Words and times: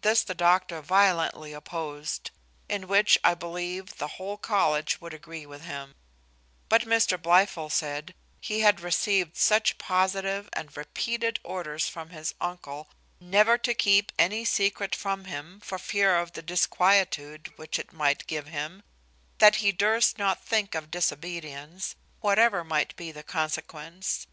This 0.00 0.24
the 0.24 0.34
doctor 0.34 0.80
violently 0.82 1.52
opposed; 1.52 2.32
in 2.68 2.88
which, 2.88 3.16
I 3.22 3.34
believe, 3.34 3.98
the 3.98 4.08
whole 4.18 4.36
college 4.36 5.00
would 5.00 5.14
agree 5.14 5.46
with 5.46 5.62
him: 5.62 5.94
but 6.68 6.82
Mr 6.82 7.16
Blifil 7.16 7.70
said, 7.70 8.12
he 8.40 8.62
had 8.62 8.80
received 8.80 9.36
such 9.36 9.78
positive 9.78 10.48
and 10.52 10.76
repeated 10.76 11.38
orders 11.44 11.88
from 11.88 12.10
his 12.10 12.34
uncle, 12.40 12.88
never 13.20 13.56
to 13.56 13.72
keep 13.72 14.10
any 14.18 14.44
secret 14.44 14.96
from 14.96 15.26
him 15.26 15.60
for 15.60 15.78
fear 15.78 16.16
of 16.18 16.32
the 16.32 16.42
disquietude 16.42 17.56
which 17.56 17.78
it 17.78 17.92
might 17.92 18.26
give 18.26 18.48
him, 18.48 18.82
that 19.38 19.54
he 19.62 19.70
durst 19.70 20.18
not 20.18 20.44
think 20.44 20.74
of 20.74 20.90
disobedience, 20.90 21.94
whatever 22.20 22.64
might 22.64 22.96
be 22.96 23.12
the 23.12 23.22
consequence. 23.22 24.26